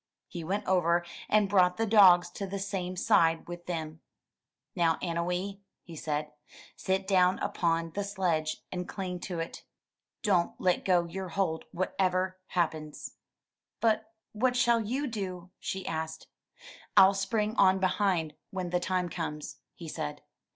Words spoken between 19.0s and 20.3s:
comes," he said.